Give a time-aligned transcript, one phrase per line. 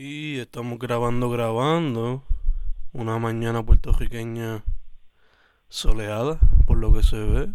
[0.00, 2.22] Y estamos grabando, grabando.
[2.92, 4.62] Una mañana puertorriqueña
[5.68, 7.48] soleada, por lo que se ve.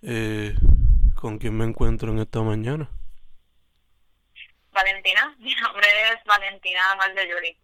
[0.00, 0.54] Eh,
[1.16, 2.88] ¿Con quién me encuentro en esta mañana?
[4.72, 6.80] Valentina, mi nombre es Valentina
[7.28, 7.58] Yuri.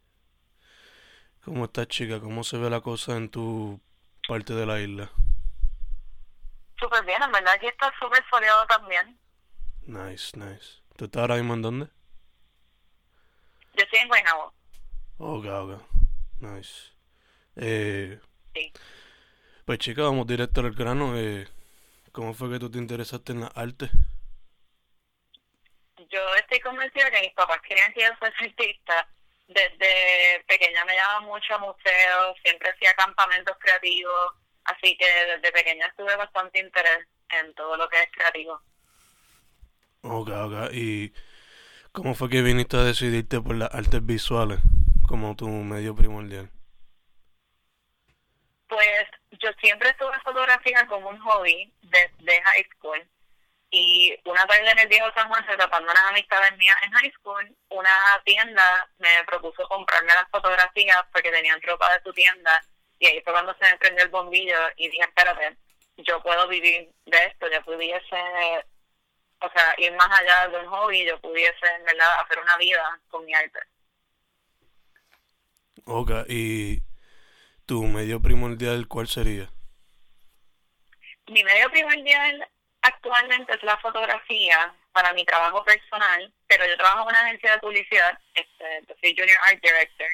[1.42, 2.20] ¿Cómo estás, chica?
[2.20, 3.80] ¿Cómo se ve la cosa en tu
[4.28, 5.10] parte de la isla?
[6.78, 9.18] Súper bien, en verdad aquí está súper soleado también.
[9.86, 10.82] Nice, nice.
[10.98, 11.95] ¿Tú estás ahora mismo en dónde?
[13.76, 14.54] Yo estoy en Guaynabo.
[15.18, 15.82] Ok, ok.
[16.40, 16.92] Nice.
[17.56, 18.18] Eh,
[18.54, 18.72] sí.
[19.66, 21.12] Pues chica, vamos directo al grano.
[21.16, 21.46] Eh,
[22.12, 23.90] ¿Cómo fue que tú te interesaste en la arte?
[26.08, 29.08] Yo estoy convencida que mis papás querían que yo fuese artista.
[29.48, 34.32] Desde pequeña me llevaba mucho a museos, siempre hacía campamentos creativos,
[34.64, 38.60] así que desde pequeña tuve bastante interés en todo lo que es creativo.
[40.02, 40.72] Ok, ok.
[40.72, 41.12] ¿Y
[41.96, 44.60] cómo fue que viniste a decidirte por las artes visuales
[45.08, 46.50] como tu medio primordial?
[48.68, 49.06] Pues
[49.40, 53.02] yo siempre estuve fotografía como un hobby desde high school.
[53.70, 57.12] Y una tarde en el viejo San Juan, se tapando unas amistades mías en high
[57.12, 57.90] school, una
[58.24, 62.62] tienda me propuso comprarme las fotografías porque tenían ropa de su tienda.
[62.98, 65.56] Y ahí fue cuando se me prendió el bombillo y dije, espérate,
[65.96, 68.16] yo puedo vivir de esto, yo pudiese,
[69.40, 73.00] o sea, ir más allá de un hobby, yo pudiese, en verdad, hacer una vida
[73.08, 73.60] con mi arte.
[75.84, 76.82] Ok, y
[77.66, 79.50] ¿Tu medio primordial cuál sería?
[81.26, 82.48] Mi medio primordial
[82.82, 87.58] actualmente es la fotografía para mi trabajo personal, pero yo trabajo en una agencia de
[87.58, 90.06] publicidad, este, soy Junior Art Director,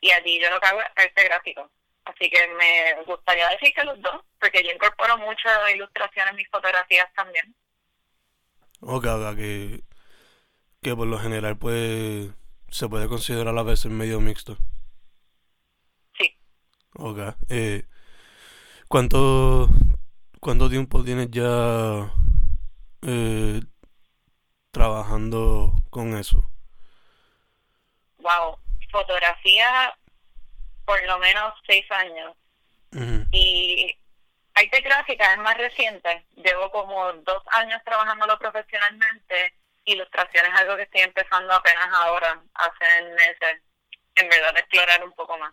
[0.00, 1.70] y allí yo lo que hago es arte gráfico.
[2.06, 6.48] Así que me gustaría decir que los dos, porque yo incorporo mucho ilustración en mis
[6.48, 7.54] fotografías también.
[8.86, 9.84] Ok, ok, que,
[10.82, 12.32] que por lo general puede,
[12.68, 14.58] se puede considerar a veces medio mixto.
[16.96, 17.18] Ok.
[17.48, 17.86] Eh,
[18.88, 19.68] ¿cuánto,
[20.40, 22.12] ¿Cuánto tiempo tienes ya
[23.02, 23.60] eh,
[24.70, 26.44] trabajando con eso?
[28.18, 28.58] Wow,
[28.92, 29.92] fotografía
[30.84, 32.36] por lo menos seis años.
[33.32, 33.96] Y
[34.64, 36.26] arte gráfica es más reciente.
[36.36, 39.54] Llevo como dos años trabajándolo profesionalmente.
[39.84, 43.62] Ilustración es algo que estoy empezando apenas ahora, hace meses.
[44.16, 45.52] En verdad, explorar un poco más.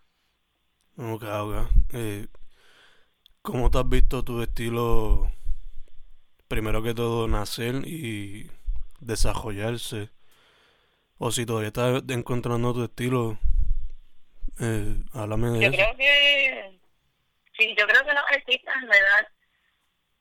[0.98, 1.70] Ok, ok.
[1.94, 2.28] Eh,
[3.42, 5.32] ¿Cómo te has visto tu estilo,
[6.48, 8.52] primero que todo, nacer y
[9.00, 10.10] desarrollarse?
[11.18, 13.38] O si todavía estás encontrando tu estilo,
[14.60, 16.80] eh, háblame de yo creo que,
[17.62, 19.28] sí, yo creo que los artistas, en verdad,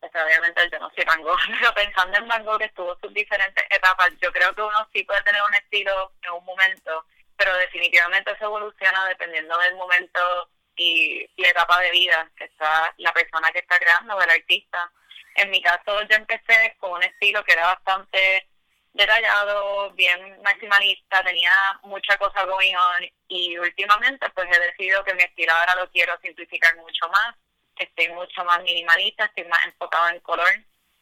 [0.01, 1.23] pues, obviamente yo no soy Van
[1.61, 5.23] pero pensando en Van que estuvo sus diferentes etapas, yo creo que uno sí puede
[5.23, 7.07] tener un estilo en un momento,
[7.37, 13.13] pero definitivamente se evoluciona dependiendo del momento y la etapa de vida que está la
[13.13, 14.91] persona que está creando el artista.
[15.37, 18.49] En mi caso yo empecé con un estilo que era bastante
[18.93, 21.53] detallado, bien maximalista, tenía
[21.83, 26.19] mucha cosa going on y últimamente pues he decidido que mi estilo ahora lo quiero
[26.21, 27.37] simplificar mucho más,
[27.77, 30.51] estoy mucho más minimalista, estoy más enfocado en color,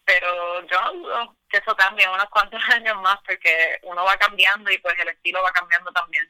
[0.05, 4.95] pero yo que eso cambie unos cuantos años más porque uno va cambiando y pues
[4.99, 6.25] el estilo va cambiando también.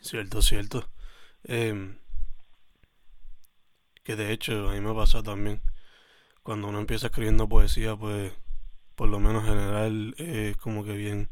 [0.00, 0.88] Cierto, cierto.
[1.44, 1.94] Eh,
[4.02, 5.62] que de hecho a mí me pasa también.
[6.42, 8.32] Cuando uno empieza escribiendo poesía, pues
[9.00, 11.30] por lo menos general es como que bien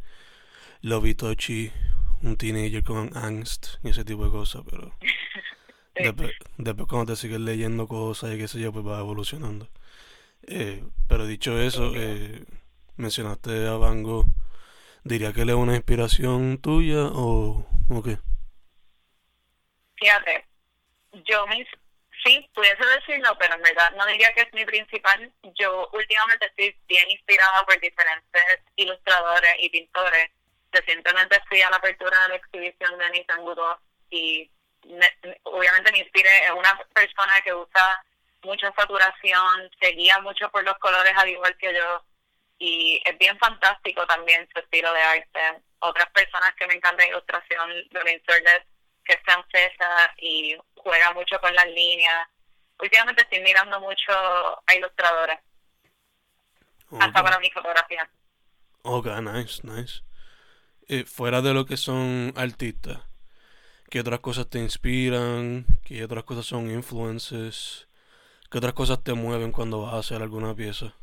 [0.81, 1.71] lovey touchy,
[2.23, 4.95] un teenager con angst y ese tipo de cosas, pero
[5.95, 9.69] después, después, cuando te sigues leyendo cosas y qué sé yo, pues va evolucionando.
[10.47, 12.43] Eh, pero dicho eso, eh,
[12.97, 14.29] mencionaste a Van Gogh,
[15.05, 18.17] ¿diría que él es una inspiración tuya o, o qué?
[19.97, 20.47] Fíjate,
[21.13, 21.59] yo me
[22.25, 25.33] Sí, pudiese decirlo, pero en verdad no diría que es mi principal.
[25.55, 30.31] Yo últimamente estoy bien inspirada por diferentes ilustradores y pintores.
[30.73, 33.79] Recientemente fui a la apertura de la exhibición de Nissan Goodall
[34.11, 34.51] y
[35.45, 36.45] obviamente me inspiré.
[36.45, 38.05] Es una persona que usa
[38.43, 42.05] mucha saturación, se guía mucho por los colores al igual que yo.
[42.61, 45.63] y es bien fantástico también su estilo de arte.
[45.81, 48.67] Otras personas que me encantan ilustración, Lorraine Surlet,
[49.09, 52.29] que es francesa y juega mucho con las líneas.
[52.79, 55.41] Últimamente estoy mirando mucho a ilustradoras,
[57.01, 58.09] hasta para mi fotografía.
[58.83, 60.03] Ok, nice, nice.
[60.89, 62.99] Eh, fuera de lo que son artistas,
[63.91, 65.67] ¿qué otras cosas te inspiran?
[65.85, 67.89] ¿Qué otras cosas son influences?
[68.51, 70.95] ¿Qué otras cosas te mueven cuando vas a hacer alguna pieza?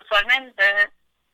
[0.00, 0.62] Usualmente,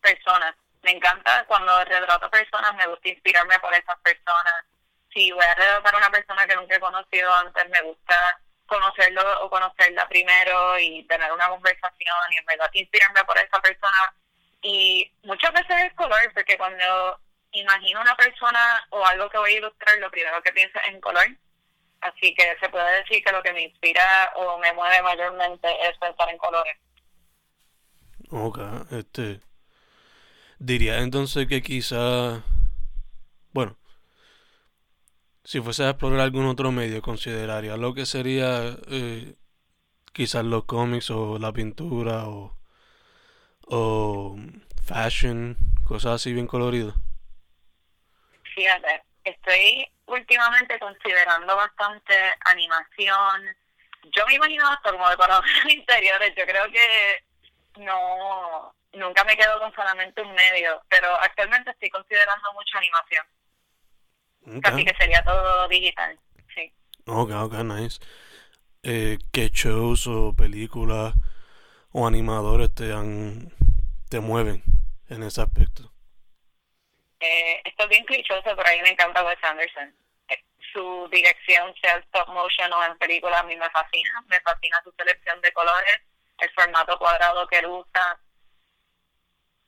[0.00, 0.54] personas.
[0.82, 4.64] Me encanta cuando retrato personas, me gusta inspirarme por esas personas.
[5.12, 9.44] Si voy a retratar a una persona que nunca he conocido antes, me gusta conocerlo
[9.44, 14.14] o conocerla primero y tener una conversación y en verdad inspirarme por esa persona.
[14.62, 17.20] Y muchas veces es color, porque cuando
[17.52, 21.00] imagino una persona o algo que voy a ilustrar, lo primero que pienso es en
[21.00, 21.26] color.
[22.00, 25.98] Así que se puede decir que lo que me inspira o me mueve mayormente es
[25.98, 26.78] pensar en colores.
[28.30, 28.58] Ok,
[28.92, 29.40] este.
[30.60, 32.44] Diría entonces que quizá.
[33.52, 33.78] Bueno.
[35.42, 38.76] Si fuese a explorar algún otro medio, consideraría lo que sería.
[38.88, 39.36] Eh,
[40.12, 42.58] quizás los cómics o la pintura o.
[43.68, 44.36] o.
[44.84, 46.94] fashion, cosas así bien coloridas.
[48.54, 52.14] Fíjate, estoy últimamente considerando bastante
[52.44, 53.56] animación.
[54.14, 56.34] Yo me imagino hasta como decoradores interiores.
[56.36, 57.24] Yo creo que
[57.78, 63.26] no nunca me quedo con solamente un medio, pero actualmente estoy considerando mucha animación.
[64.64, 66.18] Así que sería todo digital,
[66.54, 66.72] sí.
[67.06, 68.00] Ok, ok, nice.
[68.82, 71.14] Eh, ¿Qué shows o películas
[71.92, 73.52] o animadores te han
[74.08, 74.62] te mueven
[75.08, 75.92] en ese aspecto?
[77.20, 79.94] Eh, esto es bien clichoso, pero a mí me encanta Wes Anderson.
[80.28, 84.24] Eh, su dirección, sea stop motion o en películas, a mí me fascina.
[84.28, 86.00] Me fascina su selección de colores,
[86.38, 88.18] el formato cuadrado que él usa.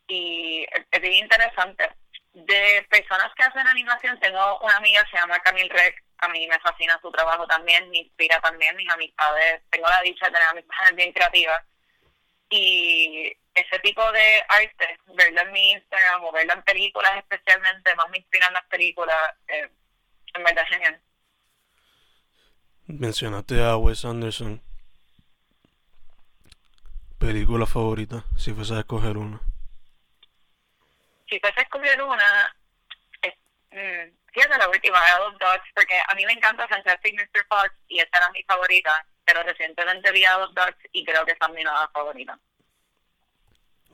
[0.08, 1.88] Y es bien interesante.
[2.32, 6.02] De personas que hacen animación, tengo una amiga se llama Camille Rec.
[6.18, 9.62] A mí me fascina su trabajo también, me inspira también mis amistades.
[9.70, 11.62] Tengo la dicha de tener amistades bien creativas.
[12.48, 18.08] Y ese tipo de arte, verlo en mi Instagram o verlo en películas especialmente, más
[18.10, 19.16] me inspiran las películas,
[19.48, 19.70] eh,
[20.34, 21.00] en verdad genial.
[22.86, 24.62] Mencionaste a Wes Anderson.
[27.18, 28.24] ¿Película favorita?
[28.36, 29.40] Si fuese a escoger una.
[31.32, 32.54] Si fuese a escoger una,
[33.22, 33.32] es,
[33.70, 37.46] mmm, fíjate la última, Adult Dogs, porque a mí me encanta Fantastic Mr.
[37.48, 41.46] Fox y esta era mi favorita, pero recientemente vi Adult Dogs y creo que esa
[41.46, 42.38] es mi nueva favorita.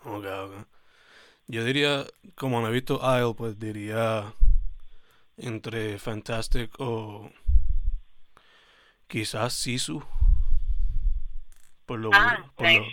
[0.05, 0.67] Ok, ok.
[1.47, 2.05] Yo diría,
[2.35, 4.35] como no he visto Isle, pues diría
[5.37, 7.31] entre Fantastic o
[9.07, 10.03] quizás Sisu.
[11.87, 12.81] Por lo, Ah, por, nice.
[12.81, 12.87] lo,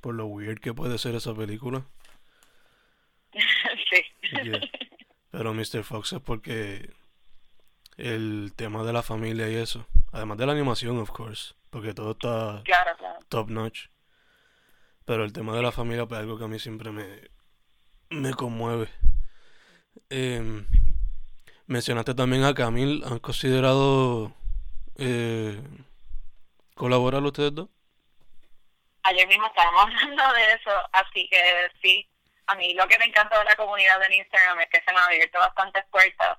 [0.00, 1.84] por lo weird que puede ser esa película.
[4.30, 4.60] Yeah.
[5.30, 5.84] Pero Mr.
[5.84, 6.90] Fox es porque
[7.96, 9.86] el tema de la familia y eso.
[10.12, 11.54] Además de la animación, of course.
[11.70, 13.18] Porque todo está claro, claro.
[13.28, 13.86] top notch.
[15.04, 17.06] Pero el tema de la familia pues, es algo que a mí siempre me,
[18.10, 18.88] me conmueve.
[20.08, 20.66] Em,
[21.66, 23.02] mencionaste también a Camil.
[23.06, 24.32] ¿Han considerado
[24.96, 25.60] eh,
[26.74, 27.68] colaborar ustedes dos?
[29.02, 31.40] Ayer mismo estábamos hablando de eso, así que
[31.80, 32.09] sí,
[32.50, 34.98] a mí lo que me encanta de la comunidad en Instagram es que se me
[34.98, 36.38] han abierto bastantes puertas.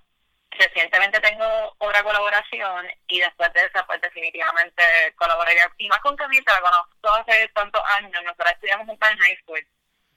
[0.51, 1.45] Recientemente tengo
[1.77, 4.83] otra colaboración y después de esa, pues definitivamente
[5.15, 5.71] colaboraría.
[5.77, 9.67] Y más con Camila, la conozco hace tantos años, nosotros estudiamos juntas en high school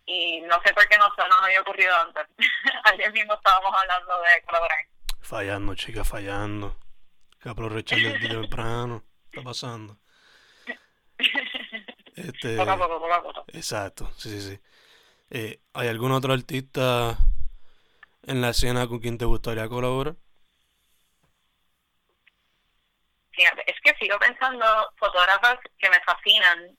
[0.06, 2.26] y no sé por qué no se nos había ocurrido antes.
[2.84, 4.78] Ayer mismo estábamos hablando de colaborar.
[5.22, 6.76] Fallando, chica, fallando.
[7.40, 9.04] Que aprovechar desde temprano.
[9.30, 9.96] ¿Qué está pasando?
[12.16, 13.44] Este, Poco a poco, poco a poco.
[13.52, 14.60] exacto, sí, sí, sí.
[15.30, 17.16] Eh, ¿Hay algún otro artista
[18.26, 20.16] en la escena con quien te gustaría colaborar?
[23.66, 24.64] Es que sigo pensando
[24.96, 26.76] fotógrafas que me fascinan.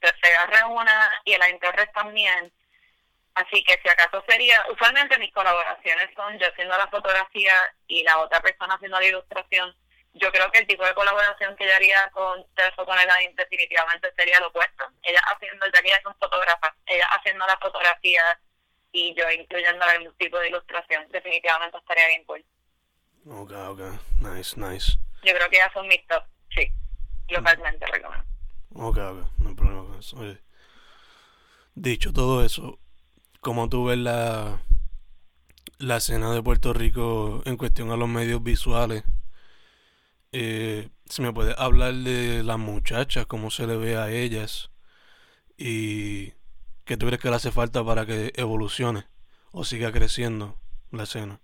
[0.00, 2.52] Se agarra una y el Torres también.
[3.34, 7.54] Así que si acaso sería, usualmente mis colaboraciones son yo haciendo la fotografía
[7.86, 9.74] y la otra persona haciendo la ilustración.
[10.20, 13.34] Yo creo que el tipo de colaboración que yo haría con Steph o con Elaine
[13.36, 14.84] definitivamente sería lo opuesto.
[15.02, 18.38] Ella haciendo, ya que ella es un fotógrafa, ella haciendo la fotografía
[18.90, 22.44] y yo incluyendo algún tipo de ilustración, definitivamente estaría bien cool.
[23.28, 23.80] Ok, ok.
[24.20, 24.98] Nice, nice.
[25.22, 26.70] Yo creo que ya son mis top, sí,
[27.28, 28.24] localmente recomiendo.
[28.74, 29.38] Ok, ok.
[29.38, 30.16] No hay problema con eso.
[30.18, 30.38] Oye,
[31.74, 32.78] dicho todo eso,
[33.40, 34.62] ¿cómo tú ves la,
[35.78, 39.04] la escena de Puerto Rico en cuestión a los medios visuales?
[40.32, 44.70] Eh, si me puedes hablar de las muchachas, cómo se le ve a ellas
[45.56, 46.34] y
[46.88, 49.04] ¿Qué tú crees que le hace falta para que evolucione
[49.52, 50.58] o siga creciendo
[50.90, 51.38] la escena?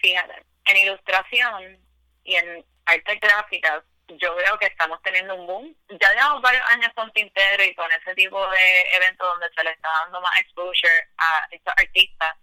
[0.00, 1.78] Fíjate, en ilustración
[2.24, 5.76] y en arte gráfica yo veo que estamos teniendo un boom.
[6.00, 9.70] Ya llevamos varios años con Tintero y con ese tipo de eventos donde se le
[9.72, 12.38] está dando más exposure a estos artistas.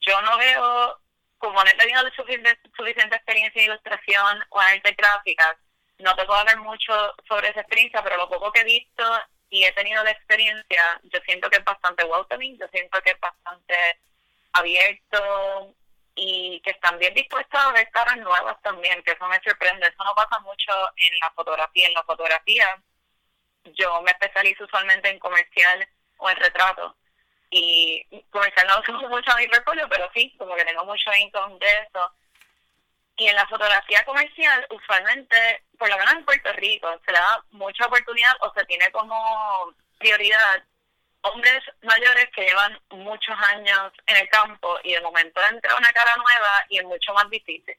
[0.00, 0.98] Yo no veo,
[1.40, 5.58] como no he tenido suficiente, suficiente experiencia en ilustración o en arte gráfica,
[5.98, 6.92] no te puedo hablar mucho
[7.26, 9.02] sobre esa experiencia, pero lo poco que he visto
[9.48, 13.20] y he tenido la experiencia, yo siento que es bastante welcoming, yo siento que es
[13.20, 13.74] bastante
[14.52, 15.74] abierto
[16.14, 19.86] y que están bien dispuestos a ver caras nuevas también, que eso me sorprende.
[19.86, 21.88] Eso no pasa mucho en la fotografía.
[21.88, 22.82] En la fotografía
[23.64, 26.96] yo me especializo usualmente en comercial o en retrato.
[27.50, 31.66] Y comercial no uso mucho mi portfolio, pero sí, como que tengo mucho income de
[31.66, 32.12] eso.
[33.16, 37.86] Y en la fotografía comercial, usualmente, por lo menos en Puerto Rico, se da mucha
[37.86, 40.62] oportunidad o se tiene como prioridad
[41.22, 46.16] hombres mayores que llevan muchos años en el campo y de momento entra una cara
[46.16, 47.76] nueva y es mucho más difícil.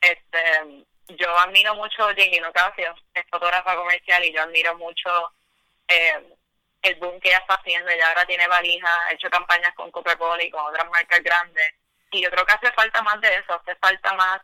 [0.00, 5.32] Este, yo admiro mucho a Jenny Ocasio, es fotógrafa comercial y yo admiro mucho
[5.88, 6.36] eh,
[6.82, 7.90] el boom que ella está haciendo.
[7.90, 11.74] Ella ahora tiene valija, ha hecho campañas con Coca-Cola y con otras marcas grandes.
[12.10, 14.40] Y yo creo que hace falta más de eso, hace falta más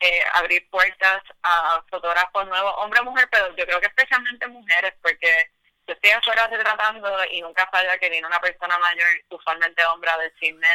[0.00, 4.94] eh, abrir puertas a fotógrafos nuevos, hombre o mujer, pero yo creo que especialmente mujeres,
[5.02, 5.50] porque
[5.86, 10.18] yo estoy afuera retratando y nunca falla que viene una persona mayor, usualmente hombre, a
[10.18, 10.68] decirme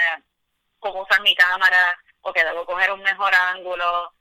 [0.79, 4.11] cómo usar mi cámara o que debo coger un mejor ángulo.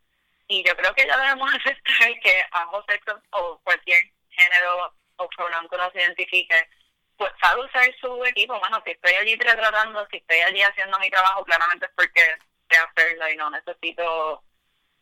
[0.49, 5.69] Y yo creo que ya debemos aceptar que ambos sexos o cualquier género o pronombre
[5.69, 6.69] que uno se identifique,
[7.17, 8.59] pues sabe usar su equipo.
[8.59, 12.21] Bueno, si estoy allí retratando, si estoy allí haciendo mi trabajo, claramente es porque
[12.69, 14.43] sé hacerlo y no necesito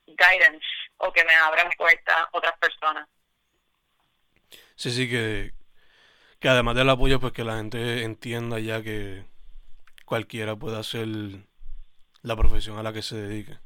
[0.07, 0.67] guidance
[0.99, 3.09] o que me abran puertas otras personas.
[4.77, 5.53] Sí, sí, que,
[6.41, 9.25] que además del apoyo, pues que la gente entienda ya que
[10.05, 11.07] cualquiera puede hacer
[12.23, 13.59] la profesión a la que se dedique.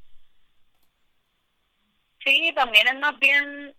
[2.25, 3.75] Sí, también es más bien,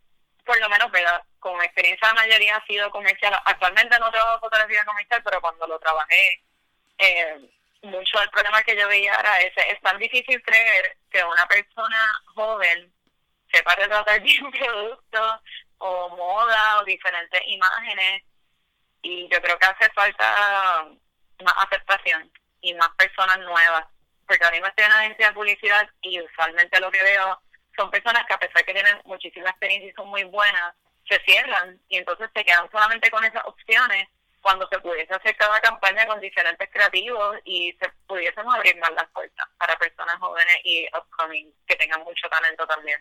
[0.45, 1.21] por lo menos, ¿verdad?
[1.45, 3.39] Como experiencia la mayoría ha sido comercial.
[3.45, 6.41] Actualmente no trabajo fotografía comercial, pero cuando lo trabajé,
[6.97, 7.37] eh,
[7.83, 9.71] mucho del problema que yo veía era ese.
[9.71, 12.91] Es tan difícil creer que una persona joven
[13.53, 15.41] sepa retratar bien productos
[15.77, 18.23] o moda o diferentes imágenes.
[19.03, 20.87] Y yo creo que hace falta
[21.43, 23.85] más aceptación y más personas nuevas.
[24.25, 27.39] Porque ahora mismo estoy en una agencia de publicidad y usualmente lo que veo
[27.77, 30.73] son personas que a pesar que tienen muchísima experiencia y son muy buenas,
[31.07, 34.07] se cierran y entonces se quedan solamente con esas opciones
[34.41, 39.09] cuando se pudiese hacer cada campaña con diferentes creativos y se pudiésemos abrir más las
[39.09, 42.99] puertas para personas jóvenes y upcoming que tengan mucho talento también.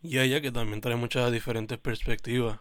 [0.00, 2.60] Y ella que también trae muchas diferentes perspectivas.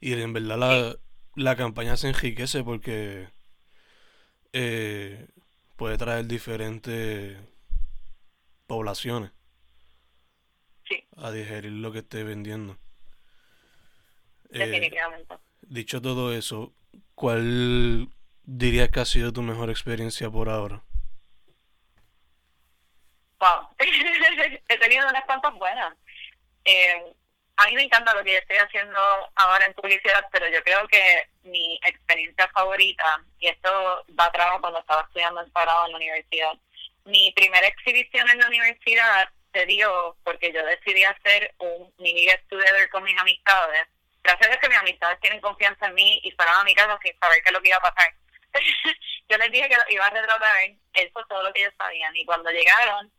[0.00, 0.96] Y en verdad la,
[1.36, 3.28] la campaña se enriquece porque
[4.52, 5.26] eh,
[5.76, 7.38] puede traer diferentes
[8.66, 9.30] poblaciones
[11.16, 12.78] a digerir lo que esté vendiendo.
[14.54, 15.34] Eh, Definitivamente.
[15.62, 16.72] dicho todo eso,
[17.16, 18.08] ¿cuál
[18.44, 20.82] dirías que ha sido tu mejor experiencia por ahora?
[23.40, 23.68] Wow,
[24.68, 25.92] he tenido unas cuantas buenas.
[26.64, 27.12] Eh,
[27.56, 28.98] a mí me encanta lo que yo estoy haciendo
[29.34, 34.60] ahora en publicidad, pero yo creo que mi experiencia favorita, y esto va a trabajo
[34.60, 36.52] cuando estaba estudiando en Parado en la universidad,
[37.06, 42.40] mi primera exhibición en la universidad se dio porque yo decidí hacer un mini get
[42.48, 43.88] together con mis amistades
[44.24, 47.16] gracias a que mis amistades tienen confianza en mí y fueron a mi casa sin
[47.18, 48.14] saber qué es lo que iba a pasar.
[49.28, 50.56] yo les dije que lo iba a retratar,
[50.94, 52.16] eso es todo lo que ellos sabían.
[52.16, 53.12] Y cuando llegaron,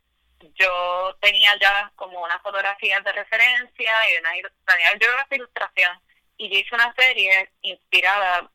[0.54, 4.30] yo tenía ya como unas fotografías de referencia y una,
[4.66, 6.00] tenía yo una ilustración.
[6.38, 8.50] Y yo hice una serie inspirada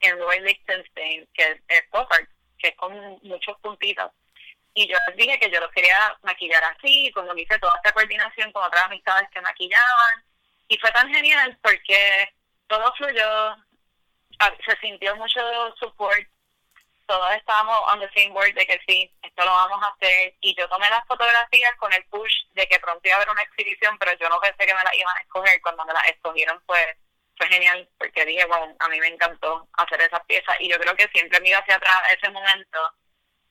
[0.00, 2.10] en Roy Lichtenstein, que es pop
[2.58, 4.12] que es con muchos puntitos.
[4.74, 8.52] Y yo les dije que yo los quería maquillar así, me hice toda esta coordinación
[8.52, 10.24] con otras amistades que maquillaban
[10.68, 12.34] y fue tan genial porque
[12.66, 13.56] todo fluyó,
[14.64, 15.40] se sintió mucho
[15.78, 16.26] support,
[17.06, 20.34] todos estábamos on the same board de que sí, esto lo vamos a hacer.
[20.40, 23.42] Y yo tomé las fotografías con el push de que pronto iba a haber una
[23.42, 25.60] exhibición, pero yo no pensé que me las iban a escoger.
[25.62, 26.96] Cuando me las escogieron fue,
[27.36, 30.56] fue genial, porque dije, bueno, a mí me encantó hacer esas piezas.
[30.60, 32.92] Y yo creo que siempre me iba hacia atrás ese momento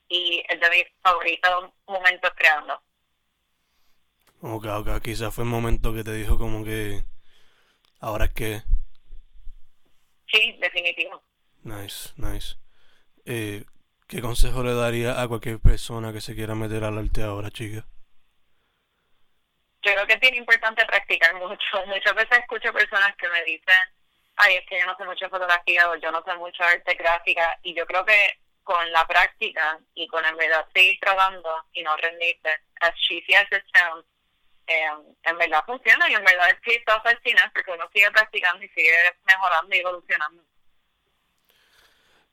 [0.07, 2.81] y es de mis favoritos momentos creando.
[4.41, 7.03] Ok, ok, quizás fue el momento que te dijo como que
[7.99, 8.61] ahora es que...
[10.27, 11.23] Sí, definitivo.
[11.63, 12.55] Nice, nice.
[13.25, 13.63] Eh,
[14.07, 17.85] ¿Qué consejo le daría a cualquier persona que se quiera meter al arte ahora, chica?
[19.81, 21.85] Yo creo que es bien importante practicar mucho.
[21.87, 23.75] Muchas veces escucho personas que me dicen
[24.37, 26.69] ay, es que yo no sé mucho de fotografía o yo no sé mucho de
[26.69, 27.59] arte gráfica.
[27.63, 31.95] Y yo creo que con la práctica y con en verdad seguir trabajando y no
[31.97, 32.49] rendirte,
[32.81, 34.05] as cheesy as it sounds,
[34.67, 34.87] eh,
[35.23, 38.69] en verdad funciona y en verdad es chistoso el cine porque uno sigue practicando y
[38.69, 38.91] sigue
[39.25, 40.43] mejorando y evolucionando.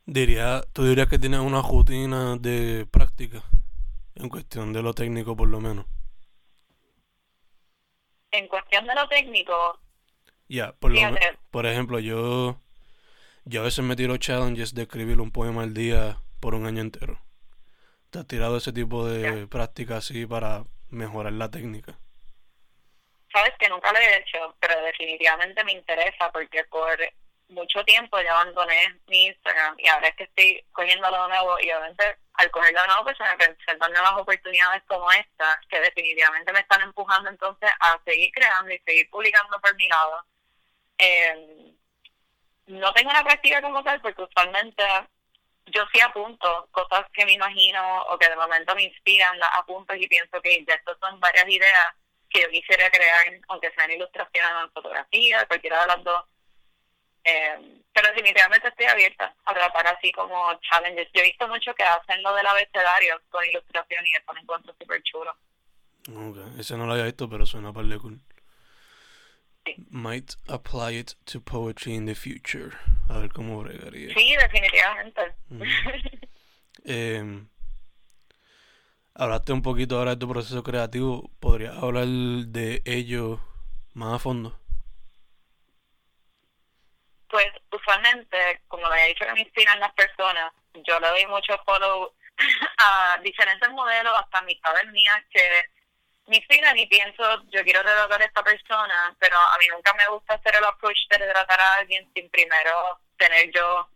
[0.06, 3.42] Diría, ¿Tú dirías que tienes una rutina de práctica
[4.14, 5.86] en cuestión de lo técnico por lo menos?
[8.30, 9.78] En cuestión de lo técnico...
[10.48, 10.92] Ya, por,
[11.50, 12.58] por ejemplo, yo,
[13.44, 16.80] yo a veces me tiro challenges de escribir un poema al día por un año
[16.80, 17.20] entero.
[18.10, 21.98] ¿Te has tirado ese tipo de práctica así para mejorar la técnica?
[23.32, 26.98] Sabes que nunca lo he hecho, pero definitivamente me interesa porque por
[27.48, 31.70] mucho tiempo ya abandoné mi Instagram y ahora es que estoy cogiéndolo de nuevo y
[31.70, 36.52] obviamente al cogerlo de nuevo pues se me presentan nuevas oportunidades como esta que definitivamente
[36.52, 40.24] me están empujando entonces a seguir creando y seguir publicando por mi lado.
[40.98, 41.74] Eh,
[42.66, 44.84] no tengo una práctica como tal porque usualmente
[45.66, 49.94] yo sí apunto cosas que me imagino o que de momento me inspiran, las apunto
[49.94, 51.94] y pienso que ya estas son varias ideas
[52.32, 56.24] que yo quisiera crear, aunque sean ilustraciones o en fotografía, cualquiera de las dos
[57.24, 61.08] eh, pero definitivamente estoy abierta a tratar así como challenges.
[61.14, 64.74] Yo he visto mucho que hacen lo del abecedario con ilustración y eso me encuentro
[64.78, 65.36] súper chulo.
[66.08, 68.20] Ok, ese no lo había visto, pero suena para cool.
[69.64, 69.76] Sí.
[69.90, 72.76] Might apply it to poetry in the future.
[73.08, 74.12] A ver cómo bregaría.
[74.14, 75.34] Sí, definitivamente.
[76.84, 77.44] eh,
[79.14, 81.30] hablaste un poquito ahora de tu proceso creativo.
[81.40, 83.40] ¿Podrías hablar de ello
[83.94, 84.62] más a fondo?
[87.32, 90.52] pues usualmente, como le he dicho que me inspiran las personas,
[90.86, 92.12] yo le doy mucho follow
[92.78, 95.64] a diferentes modelos, hasta amistades mías que
[96.26, 100.06] me inspiran y pienso, yo quiero retratar a esta persona, pero a mí nunca me
[100.08, 103.88] gusta hacer el approach de retratar a alguien sin primero tener yo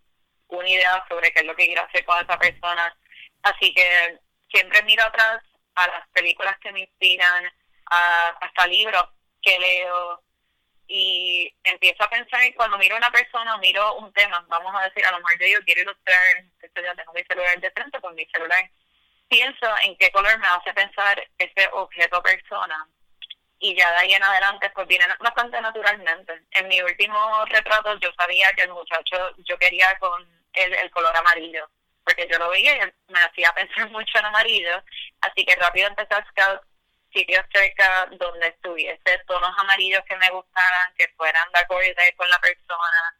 [0.48, 2.96] una idea sobre qué es lo que quiero hacer con esa persona.
[3.42, 4.18] Así que
[4.50, 5.42] siempre miro atrás
[5.74, 7.44] a las películas que me inspiran,
[7.90, 9.04] a, hasta libros
[9.42, 10.22] que leo,
[10.88, 15.04] y empiezo a pensar cuando miro a una persona miro un tema, vamos a decir,
[15.04, 18.24] a lo mejor yo, quiero ilustrar, esto ya tengo mi celular de frente con mi
[18.26, 18.70] celular,
[19.28, 22.86] pienso en qué color me hace pensar ese objeto persona
[23.58, 26.42] y ya de ahí en adelante pues viene bastante naturalmente.
[26.52, 31.68] En mi último retrato yo sabía que el muchacho yo quería con el color amarillo,
[32.06, 34.82] porque yo lo veía y me hacía pensar mucho en amarillo,
[35.20, 36.62] así que rápido empecé a scout
[37.12, 42.38] sitios cerca donde estuviese tonos amarillos que me gustaran, que fueran de acorde con la
[42.38, 43.16] persona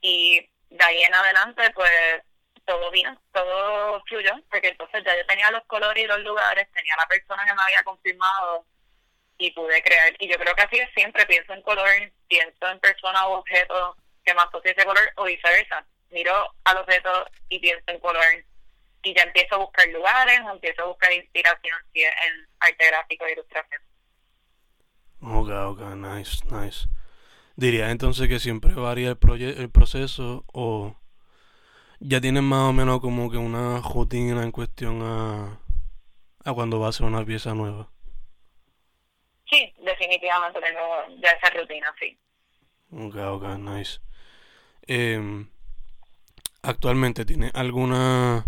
[0.00, 2.22] y de ahí en adelante pues
[2.64, 6.94] todo bien, todo fluyó, porque entonces ya yo tenía los colores y los lugares, tenía
[6.98, 8.66] la persona que me había confirmado
[9.38, 10.12] y pude crear.
[10.18, 11.88] Y yo creo que así es siempre, pienso en color,
[12.28, 15.86] pienso en persona o objeto que me asocie ese color o viceversa.
[16.10, 17.10] Miro al objeto
[17.48, 18.24] y pienso en color
[19.02, 23.32] y ya empiezo a buscar lugares o empiezo a buscar inspiración en arte gráfico e
[23.32, 23.82] ilustración.
[25.20, 26.88] Ok, ok, nice, nice.
[27.56, 30.96] Diría entonces que siempre varía el, el proceso o
[32.00, 35.60] ya tienes más o menos como que una rutina en cuestión a,
[36.44, 37.90] a cuando va a ser una pieza nueva.
[39.50, 42.16] Sí, definitivamente tengo ya esa rutina, sí.
[42.92, 44.00] Ok, ok, nice.
[44.86, 45.46] Eh,
[46.62, 48.46] actualmente, ¿tienes alguna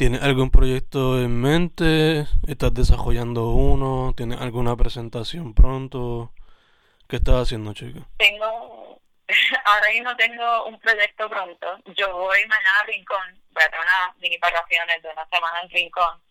[0.00, 2.24] ¿Tienes algún proyecto en mente?
[2.48, 4.14] ¿Estás desarrollando uno?
[4.16, 6.32] ¿Tienes alguna presentación pronto?
[7.06, 8.00] ¿Qué estás haciendo, chica?
[8.16, 8.98] Tengo,
[9.66, 11.66] ahora mismo tengo un proyecto pronto.
[11.94, 15.68] Yo voy mañana a Rincón, voy a tener unas mini vacaciones de una semana en
[15.68, 16.22] Rincón.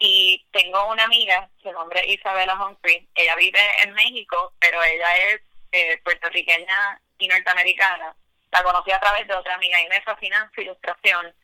[0.00, 3.08] Y tengo una amiga, su nombre Isabela Humphrey.
[3.14, 8.16] Ella vive en México, pero ella es eh, puertorriqueña y norteamericana.
[8.52, 11.34] La conocí a través de otra amiga y me fascina su ilustración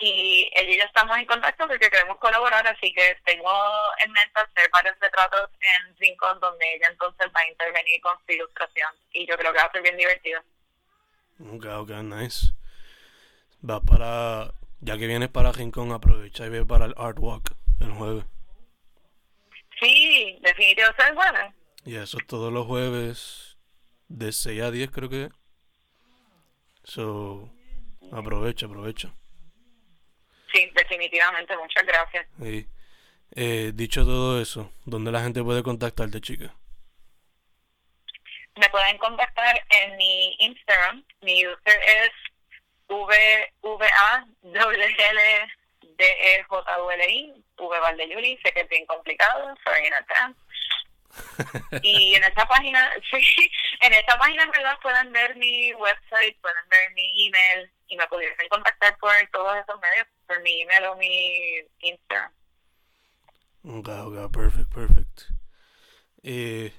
[0.00, 3.50] y ella y yo estamos en contacto porque queremos colaborar, así que tengo
[4.04, 8.32] en mente hacer varios retratos en Rincón donde ella entonces va a intervenir con su
[8.32, 10.40] ilustración y yo creo que va a ser bien divertido.
[11.40, 12.52] Ok, ok, nice.
[13.68, 17.90] Va para, ya que vienes para Rincón, aprovecha y ve para el Art Walk el
[17.92, 18.24] jueves.
[19.80, 21.54] Sí, definitivamente es bueno.
[21.84, 23.56] Y eso todos los jueves
[24.08, 25.28] de 6 a 10 creo que.
[26.88, 27.50] So,
[28.12, 29.12] aprovecha, aprovecha.
[30.52, 32.26] Sí, definitivamente, muchas gracias.
[33.36, 36.54] Eh, dicho todo eso, ¿dónde la gente puede contactarte, chica?
[38.56, 41.04] Me pueden contactar en mi Instagram.
[41.20, 42.10] Mi user es
[42.88, 45.20] VVA L
[45.82, 48.38] D E J U L I V Valdeyuli.
[48.42, 50.40] Sé que es bien complicado, sorry in advance.
[51.82, 56.68] Y en esa página, sí, en esa página en verdad pueden ver mi website, pueden
[56.68, 60.96] ver mi email y me pudieran contactar por todos esos medios, por mi email o
[60.96, 62.32] mi Instagram.
[63.64, 65.22] Ok, ok, perfect, perfect.
[66.22, 66.72] Eh,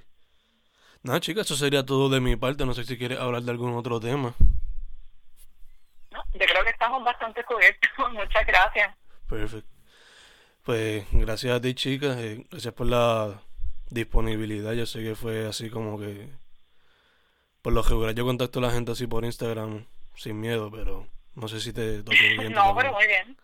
[1.03, 2.65] nada, chicas, eso sería todo de mi parte.
[2.65, 4.33] No sé si quieres hablar de algún otro tema.
[6.11, 7.89] No, yo creo que estamos bastante cubiertos.
[8.13, 8.95] Muchas gracias.
[9.27, 9.69] Perfecto.
[10.63, 12.17] Pues gracias a ti, chicas.
[12.17, 13.41] Eh, gracias por la
[13.89, 14.73] disponibilidad.
[14.73, 16.29] Yo sé que fue así como que.
[17.61, 21.47] Por lo regular, yo contacto a la gente así por Instagram sin miedo, pero no
[21.47, 22.53] sé si te tocó bien.
[22.53, 23.37] no, pero muy bien.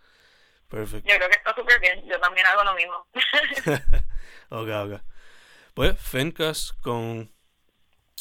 [0.69, 1.07] Perfecto.
[1.09, 2.05] Yo creo que está súper bien.
[2.07, 3.05] Yo también hago lo mismo.
[4.49, 5.01] ok, ok.
[5.73, 7.31] Pues Fencas con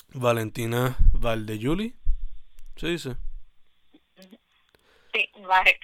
[0.08, 1.94] Valentina Valdeyuli.
[2.76, 3.16] ¿Se dice?
[5.12, 5.78] Sí, vale.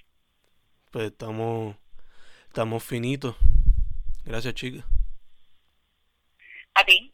[0.91, 1.77] Pues estamos,
[2.49, 3.37] estamos finitos.
[4.25, 4.85] Gracias, chica.
[6.81, 7.13] A ti.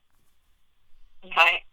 [1.23, 1.66] Bye.